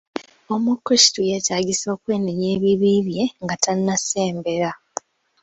Omukrisitu 0.53 1.19
yeetaagisa 1.29 1.85
okwenenya 1.95 2.47
ebibi 2.55 2.91
bye 3.07 3.25
nga 3.43 3.55
tannasembera. 3.63 4.71